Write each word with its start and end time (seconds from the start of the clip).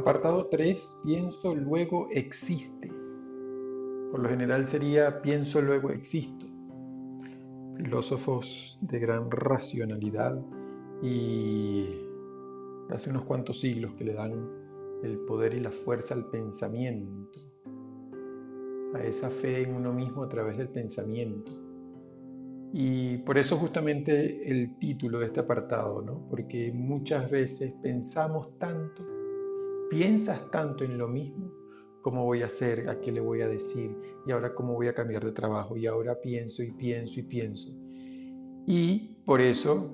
Apartado 0.00 0.46
3, 0.46 0.96
pienso, 1.04 1.54
luego 1.54 2.08
existe. 2.10 2.88
Por 4.10 4.20
lo 4.20 4.30
general 4.30 4.66
sería 4.66 5.20
pienso, 5.20 5.60
luego 5.60 5.90
existo. 5.90 6.46
Filósofos 7.76 8.78
de 8.80 8.98
gran 8.98 9.30
racionalidad 9.30 10.40
y 11.02 11.84
hace 12.88 13.10
unos 13.10 13.24
cuantos 13.24 13.60
siglos 13.60 13.92
que 13.92 14.04
le 14.04 14.14
dan 14.14 14.48
el 15.02 15.18
poder 15.26 15.52
y 15.52 15.60
la 15.60 15.70
fuerza 15.70 16.14
al 16.14 16.30
pensamiento, 16.30 17.38
a 18.94 19.04
esa 19.04 19.28
fe 19.28 19.64
en 19.64 19.74
uno 19.74 19.92
mismo 19.92 20.22
a 20.24 20.30
través 20.30 20.56
del 20.56 20.70
pensamiento. 20.70 21.52
Y 22.72 23.18
por 23.18 23.36
eso 23.36 23.58
justamente 23.58 24.50
el 24.50 24.78
título 24.78 25.18
de 25.18 25.26
este 25.26 25.40
apartado, 25.40 26.00
¿no? 26.00 26.26
porque 26.30 26.72
muchas 26.72 27.30
veces 27.30 27.74
pensamos 27.82 28.58
tanto 28.58 29.19
piensas 29.90 30.50
tanto 30.50 30.84
en 30.84 30.96
lo 30.96 31.08
mismo, 31.08 31.52
cómo 32.00 32.24
voy 32.24 32.42
a 32.42 32.46
hacer, 32.46 32.88
a 32.88 33.00
qué 33.00 33.12
le 33.12 33.20
voy 33.20 33.42
a 33.42 33.48
decir, 33.48 33.94
y 34.24 34.30
ahora 34.30 34.54
cómo 34.54 34.74
voy 34.74 34.88
a 34.88 34.94
cambiar 34.94 35.24
de 35.24 35.32
trabajo, 35.32 35.76
y 35.76 35.86
ahora 35.86 36.20
pienso 36.20 36.62
y 36.62 36.70
pienso 36.70 37.20
y 37.20 37.24
pienso. 37.24 37.70
Y 38.66 39.16
por 39.26 39.40
eso 39.40 39.90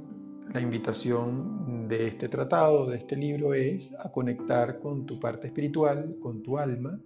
la 0.52 0.60
invitación 0.60 1.88
de 1.88 2.08
este 2.08 2.28
tratado, 2.28 2.86
de 2.86 2.98
este 2.98 3.16
libro, 3.16 3.54
es 3.54 3.94
a 3.98 4.12
conectar 4.12 4.78
con 4.78 5.06
tu 5.06 5.18
parte 5.18 5.48
espiritual, 5.48 6.16
con 6.20 6.42
tu 6.42 6.58
alma, 6.58 7.00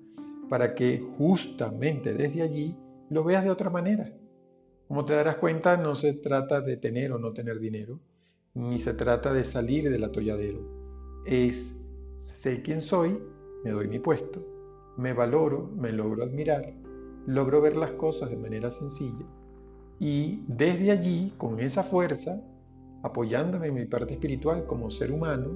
para 0.49 0.75
que 0.75 0.99
justamente 1.17 2.13
desde 2.13 2.43
allí 2.43 2.77
lo 3.09 3.25
veas 3.25 3.45
de 3.45 3.51
otra 3.51 3.71
manera. 3.71 4.13
Como 4.89 5.05
te 5.05 5.15
darás 5.15 5.37
cuenta, 5.37 5.77
no 5.77 5.95
se 5.95 6.15
trata 6.15 6.61
de 6.61 6.77
tener 6.77 7.13
o 7.13 7.19
no 7.19 7.33
tener 7.33 7.61
dinero, 7.61 8.01
ni 8.55 8.81
se 8.81 8.95
trata 8.95 9.33
de 9.33 9.45
salir 9.45 9.89
del 9.89 10.03
atolladero. 10.03 10.61
Es 11.25 11.80
Sé 12.21 12.61
quién 12.61 12.83
soy, 12.83 13.19
me 13.65 13.71
doy 13.71 13.89
mi 13.89 13.99
puesto, 13.99 14.45
me 14.99 15.15
valoro, 15.15 15.71
me 15.75 15.91
logro 15.91 16.23
admirar, 16.23 16.71
logro 17.27 17.63
ver 17.63 17.79
las 17.79 17.93
cosas 17.93 18.29
de 18.29 18.37
manera 18.37 18.71
sencilla 18.71 19.25
y 19.99 20.45
desde 20.47 20.91
allí, 20.91 21.33
con 21.39 21.61
esa 21.61 21.83
fuerza, 21.83 22.43
apoyándome 23.03 23.69
en 23.69 23.75
mi 23.75 23.87
parte 23.87 24.13
espiritual 24.13 24.67
como 24.67 24.91
ser 24.91 25.13
humano, 25.13 25.49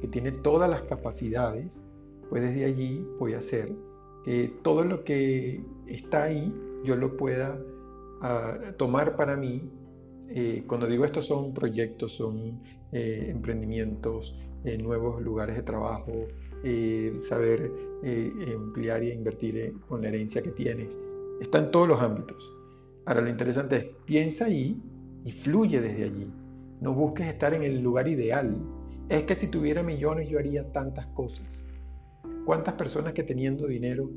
que 0.00 0.08
tiene 0.08 0.32
todas 0.32 0.70
las 0.70 0.80
capacidades, 0.84 1.84
pues 2.30 2.40
desde 2.40 2.64
allí 2.64 3.06
voy 3.18 3.34
a 3.34 3.38
hacer 3.38 3.70
que 4.24 4.58
todo 4.62 4.84
lo 4.84 5.04
que 5.04 5.62
está 5.86 6.22
ahí 6.22 6.50
yo 6.82 6.96
lo 6.96 7.18
pueda 7.18 7.60
ah, 8.22 8.56
tomar 8.78 9.16
para 9.16 9.36
mí. 9.36 9.70
Eh, 10.28 10.64
cuando 10.66 10.86
digo 10.86 11.04
esto 11.04 11.22
son 11.22 11.54
proyectos, 11.54 12.12
son 12.12 12.60
eh, 12.92 13.26
emprendimientos, 13.30 14.36
eh, 14.64 14.78
nuevos 14.78 15.20
lugares 15.20 15.56
de 15.56 15.62
trabajo, 15.62 16.12
eh, 16.62 17.12
saber 17.16 17.70
emplear 18.02 19.02
y 19.02 19.10
invertir 19.10 19.74
con 19.88 20.02
la 20.02 20.08
herencia 20.08 20.42
que 20.42 20.50
tienes. 20.50 20.96
Está 21.40 21.58
en 21.58 21.70
todos 21.72 21.88
los 21.88 22.00
ámbitos. 22.00 22.36
Ahora 23.04 23.22
lo 23.22 23.28
interesante 23.28 23.76
es, 23.76 23.84
piensa 24.04 24.44
ahí 24.44 24.80
y 25.24 25.32
fluye 25.32 25.80
desde 25.80 26.04
allí. 26.04 26.30
No 26.80 26.94
busques 26.94 27.26
estar 27.26 27.52
en 27.54 27.64
el 27.64 27.80
lugar 27.80 28.06
ideal. 28.06 28.56
Es 29.08 29.24
que 29.24 29.34
si 29.34 29.48
tuviera 29.48 29.82
millones 29.82 30.28
yo 30.28 30.38
haría 30.38 30.70
tantas 30.72 31.06
cosas. 31.08 31.66
¿Cuántas 32.44 32.74
personas 32.74 33.12
que 33.12 33.24
teniendo 33.24 33.66
dinero 33.66 34.08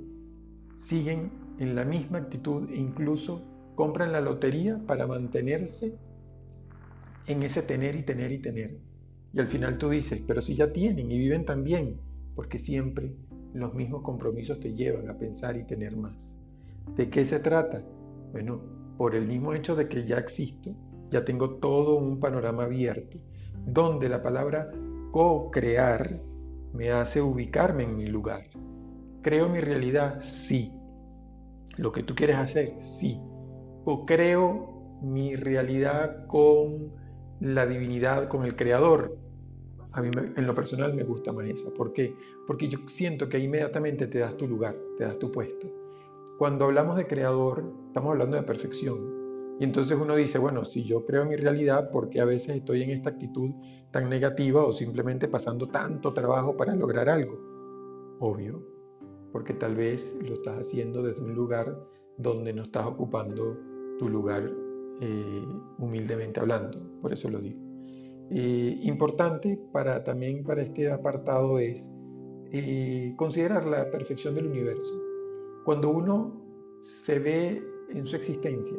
siguen 0.76 1.32
en 1.58 1.76
la 1.76 1.84
misma 1.84 2.20
actitud 2.20 2.70
e 2.70 2.78
incluso 2.78 3.42
compran 3.80 4.12
la 4.12 4.20
lotería 4.20 4.78
para 4.86 5.08
mantenerse 5.08 5.98
en 7.28 7.44
ese 7.44 7.62
tener 7.62 7.96
y 7.96 8.04
tener 8.04 8.30
y 8.34 8.40
tener. 8.40 8.78
Y 9.32 9.40
al 9.40 9.48
final 9.48 9.78
tú 9.78 9.88
dices, 9.88 10.22
pero 10.28 10.42
si 10.42 10.54
ya 10.54 10.74
tienen 10.74 11.10
y 11.10 11.18
viven 11.18 11.46
tan 11.46 11.64
bien, 11.64 11.96
porque 12.36 12.60
siempre 12.60 13.16
los 13.54 13.74
mismos 13.74 14.02
compromisos 14.02 14.60
te 14.60 14.74
llevan 14.74 15.10
a 15.10 15.18
pensar 15.18 15.56
y 15.56 15.64
tener 15.64 15.96
más. 15.96 16.38
¿De 16.98 17.10
qué 17.10 17.24
se 17.24 17.40
trata? 17.40 17.82
Bueno, 18.34 18.62
por 18.98 19.16
el 19.16 19.26
mismo 19.26 19.54
hecho 19.54 19.78
de 19.78 19.88
que 19.88 20.06
ya 20.06 20.18
existo, 20.18 20.76
ya 21.10 21.24
tengo 21.24 21.52
todo 21.52 21.96
un 21.96 22.20
panorama 22.20 22.66
abierto, 22.66 23.18
donde 23.66 24.10
la 24.10 24.22
palabra 24.22 24.74
co-crear 25.14 26.20
me 26.74 26.92
hace 26.92 27.22
ubicarme 27.22 27.84
en 27.84 27.96
mi 27.96 28.08
lugar. 28.08 28.44
¿Creo 29.22 29.48
mi 29.48 29.62
realidad? 29.62 30.20
Sí. 30.22 30.74
¿Lo 31.78 31.94
que 31.94 32.04
tú 32.04 32.14
quieres 32.14 32.36
hacer? 32.36 32.76
Sí. 32.82 33.22
¿O 33.86 34.06
creo 34.06 34.80
mi 35.02 35.36
realidad 35.36 36.28
con 36.28 36.92
la 37.40 37.66
divinidad 37.66 38.28
con 38.28 38.44
el 38.44 38.56
creador. 38.56 39.18
A 39.92 40.02
mí 40.02 40.10
en 40.36 40.46
lo 40.46 40.54
personal 40.54 40.94
me 40.94 41.04
gusta 41.04 41.32
más 41.32 41.46
esa. 41.48 41.72
¿Por 41.72 41.94
qué? 41.94 42.16
Porque 42.46 42.68
yo 42.68 42.80
siento 42.88 43.30
que 43.30 43.40
inmediatamente 43.40 44.08
te 44.08 44.20
das 44.20 44.38
tu 44.38 44.48
lugar, 44.48 44.76
te 44.98 45.06
das 45.06 45.18
tu 45.18 45.32
puesto. 45.32 45.68
Cuando 46.38 46.66
hablamos 46.66 46.96
de 46.96 47.08
creador, 47.08 47.74
estamos 47.88 48.12
hablando 48.12 48.38
de 48.38 48.44
perfección. 48.44 49.18
Y 49.60 49.64
entonces 49.64 49.98
uno 50.00 50.16
dice, 50.16 50.38
bueno, 50.38 50.64
si 50.64 50.84
yo 50.84 51.04
creo 51.06 51.26
mi 51.26 51.36
realidad, 51.36 51.92
¿por 51.92 52.10
qué 52.10 52.22
a 52.22 52.26
veces 52.26 52.58
estoy 52.58 52.84
en 52.84 52.92
esta 52.92 53.10
actitud 53.10 53.52
tan 53.92 54.10
negativa 54.10 54.64
o 54.64 54.72
simplemente 54.72 55.28
pasando 55.28 55.68
tanto 55.68 56.14
trabajo 56.14 56.56
para 56.56 56.76
lograr 56.76 57.10
algo? 57.10 57.38
Obvio, 58.20 58.64
porque 59.34 59.54
tal 59.54 59.76
vez 59.76 60.18
lo 60.22 60.34
estás 60.34 60.60
haciendo 60.60 61.04
desde 61.04 61.24
un 61.24 61.36
lugar 61.36 61.76
donde 62.20 62.54
no 62.54 62.64
estás 62.64 62.86
ocupando 62.86 63.58
tu 63.98 64.10
lugar 64.10 64.52
eh, 65.02 65.46
humildemente 65.78 66.40
hablando, 66.40 66.78
por 67.02 67.14
eso 67.14 67.30
lo 67.30 67.40
digo. 67.40 67.60
Eh, 68.30 68.78
importante 68.84 69.60
para, 69.72 70.04
también 70.04 70.44
para 70.44 70.62
este 70.62 70.92
apartado 70.92 71.58
es 71.58 71.90
eh, 72.52 73.14
considerar 73.18 73.66
la 73.66 73.90
perfección 73.90 74.36
del 74.36 74.48
universo. 74.48 75.02
Cuando 75.64 75.90
uno 75.90 76.46
se 76.82 77.20
ve 77.20 77.64
en 77.90 78.06
su 78.06 78.16
existencia, 78.16 78.78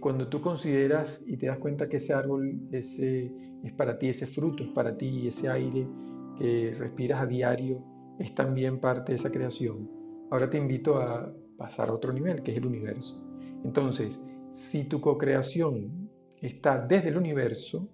cuando 0.00 0.28
tú 0.28 0.42
consideras 0.42 1.24
y 1.26 1.38
te 1.38 1.46
das 1.46 1.56
cuenta 1.56 1.88
que 1.88 1.96
ese 1.96 2.12
árbol 2.12 2.60
ese, 2.70 3.32
es 3.64 3.72
para 3.72 3.98
ti, 3.98 4.10
ese 4.10 4.26
fruto 4.26 4.62
es 4.62 4.68
para 4.70 4.98
ti, 4.98 5.26
ese 5.26 5.48
aire 5.48 5.88
que 6.36 6.74
respiras 6.78 7.22
a 7.22 7.26
diario 7.26 7.82
es 8.18 8.34
también 8.34 8.78
parte 8.78 9.12
de 9.12 9.16
esa 9.16 9.30
creación, 9.32 9.90
ahora 10.30 10.50
te 10.50 10.58
invito 10.58 10.98
a 10.98 11.34
pasar 11.58 11.90
a 11.90 11.92
otro 11.92 12.12
nivel, 12.12 12.42
que 12.42 12.52
es 12.52 12.56
el 12.56 12.66
universo. 12.66 13.22
Entonces, 13.64 14.18
si 14.50 14.84
tu 14.84 15.00
co-creación 15.00 16.08
está 16.40 16.78
desde 16.78 17.08
el 17.08 17.18
universo, 17.18 17.86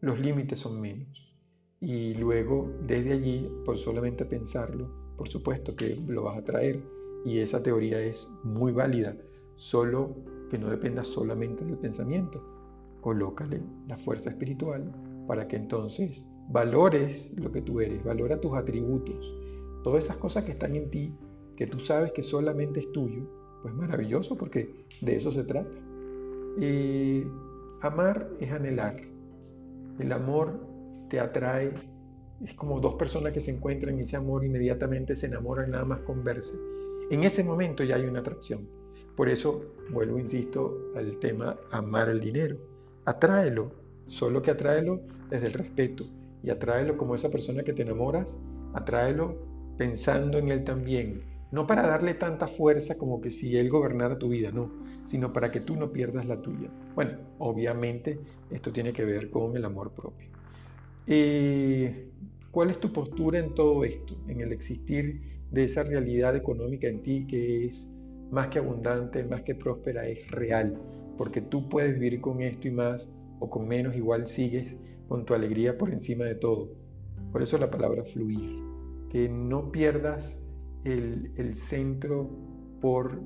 los 0.00 0.20
límites 0.20 0.58
son 0.58 0.80
menos. 0.80 1.34
Y 1.80 2.14
luego, 2.14 2.70
desde 2.86 3.12
allí, 3.12 3.50
por 3.64 3.78
solamente 3.78 4.26
pensarlo, 4.26 5.14
por 5.16 5.28
supuesto 5.28 5.74
que 5.76 5.96
lo 6.06 6.24
vas 6.24 6.38
a 6.38 6.44
traer. 6.44 6.82
Y 7.24 7.38
esa 7.38 7.62
teoría 7.62 8.00
es 8.00 8.28
muy 8.42 8.72
válida, 8.72 9.16
solo 9.56 10.14
que 10.50 10.58
no 10.58 10.68
dependa 10.68 11.02
solamente 11.02 11.64
del 11.64 11.78
pensamiento. 11.78 12.42
Colócale 13.00 13.62
la 13.88 13.96
fuerza 13.96 14.30
espiritual 14.30 14.92
para 15.26 15.48
que 15.48 15.56
entonces 15.56 16.26
valores 16.50 17.32
lo 17.36 17.50
que 17.50 17.62
tú 17.62 17.80
eres, 17.80 18.04
valora 18.04 18.40
tus 18.40 18.54
atributos, 18.54 19.34
todas 19.82 20.04
esas 20.04 20.16
cosas 20.18 20.44
que 20.44 20.52
están 20.52 20.74
en 20.76 20.90
ti, 20.90 21.14
que 21.56 21.66
tú 21.66 21.78
sabes 21.78 22.12
que 22.12 22.22
solamente 22.22 22.80
es 22.80 22.92
tuyo, 22.92 23.22
pues 23.62 23.74
maravilloso 23.74 24.36
porque 24.36 24.84
de 25.00 25.16
eso 25.16 25.30
se 25.30 25.44
trata. 25.44 25.76
Y 26.58 27.24
amar 27.80 28.28
es 28.40 28.50
anhelar. 28.52 29.00
El 29.98 30.12
amor 30.12 30.60
te 31.08 31.20
atrae. 31.20 31.72
Es 32.44 32.54
como 32.54 32.80
dos 32.80 32.94
personas 32.94 33.32
que 33.32 33.40
se 33.40 33.50
encuentran 33.50 33.98
y 33.98 34.02
ese 34.02 34.16
amor 34.16 34.44
inmediatamente 34.44 35.16
se 35.16 35.26
enamoran 35.26 35.70
nada 35.70 35.84
más 35.84 36.00
con 36.00 36.24
verse. 36.24 36.56
En 37.10 37.24
ese 37.24 37.44
momento 37.44 37.84
ya 37.84 37.96
hay 37.96 38.04
una 38.04 38.20
atracción. 38.20 38.68
Por 39.16 39.28
eso 39.28 39.64
vuelvo, 39.90 40.18
insisto, 40.18 40.92
al 40.96 41.18
tema 41.18 41.56
amar 41.70 42.08
el 42.08 42.20
dinero. 42.20 42.56
Atráelo, 43.04 43.70
solo 44.08 44.42
que 44.42 44.50
atráelo 44.50 45.00
desde 45.30 45.46
el 45.46 45.52
respeto 45.52 46.04
y 46.42 46.50
atráelo 46.50 46.96
como 46.96 47.14
esa 47.14 47.30
persona 47.30 47.62
que 47.62 47.72
te 47.72 47.82
enamoras, 47.82 48.40
atráelo 48.74 49.36
pensando 49.78 50.38
en 50.38 50.48
él 50.48 50.64
también, 50.64 51.22
no 51.54 51.68
para 51.68 51.86
darle 51.86 52.14
tanta 52.14 52.48
fuerza 52.48 52.98
como 52.98 53.20
que 53.20 53.30
si 53.30 53.56
él 53.56 53.70
gobernara 53.70 54.18
tu 54.18 54.28
vida, 54.28 54.50
no, 54.50 54.72
sino 55.04 55.32
para 55.32 55.52
que 55.52 55.60
tú 55.60 55.76
no 55.76 55.92
pierdas 55.92 56.26
la 56.26 56.42
tuya. 56.42 56.68
Bueno, 56.96 57.12
obviamente 57.38 58.18
esto 58.50 58.72
tiene 58.72 58.92
que 58.92 59.04
ver 59.04 59.30
con 59.30 59.56
el 59.56 59.64
amor 59.64 59.92
propio. 59.92 60.30
Eh, 61.06 62.10
¿Cuál 62.50 62.70
es 62.70 62.80
tu 62.80 62.92
postura 62.92 63.38
en 63.38 63.54
todo 63.54 63.84
esto, 63.84 64.16
en 64.26 64.40
el 64.40 64.50
existir 64.50 65.44
de 65.52 65.62
esa 65.62 65.84
realidad 65.84 66.34
económica 66.34 66.88
en 66.88 67.02
ti 67.02 67.24
que 67.24 67.66
es 67.66 67.94
más 68.32 68.48
que 68.48 68.58
abundante, 68.58 69.22
más 69.22 69.42
que 69.42 69.54
próspera, 69.54 70.08
es 70.08 70.28
real? 70.32 70.76
Porque 71.16 71.40
tú 71.40 71.68
puedes 71.68 71.94
vivir 71.94 72.20
con 72.20 72.42
esto 72.42 72.66
y 72.66 72.72
más, 72.72 73.12
o 73.38 73.48
con 73.48 73.68
menos, 73.68 73.94
igual 73.94 74.26
sigues 74.26 74.76
con 75.06 75.24
tu 75.24 75.34
alegría 75.34 75.78
por 75.78 75.92
encima 75.92 76.24
de 76.24 76.34
todo. 76.34 76.72
Por 77.30 77.42
eso 77.42 77.58
la 77.58 77.70
palabra 77.70 78.04
fluir, 78.04 78.60
que 79.08 79.28
no 79.28 79.70
pierdas 79.70 80.43
el, 80.84 81.54
centro 81.54 82.30
por 82.80 83.20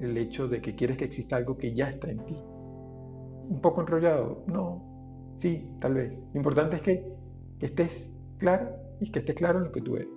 el 0.00 0.16
hecho 0.16 0.48
de 0.48 0.60
que 0.60 0.74
quieres 0.74 0.96
que 0.96 1.04
exista 1.04 1.36
algo 1.36 1.56
que 1.56 1.74
ya 1.74 1.90
está 1.90 2.10
en 2.10 2.24
ti. 2.24 2.36
Un 2.36 3.60
poco 3.60 3.82
enrollado, 3.82 4.44
no, 4.46 5.32
sí, 5.36 5.68
tal 5.80 5.94
vez. 5.94 6.18
Lo 6.32 6.38
importante 6.38 6.76
es 6.76 6.82
que, 6.82 7.14
estés 7.60 8.18
claro 8.38 8.76
y 9.00 9.10
que 9.10 9.20
estés 9.20 9.36
claro 9.36 9.58
en 9.58 9.64
lo 9.64 9.72
que 9.72 9.80
tú 9.80 9.96
eres. 9.96 10.08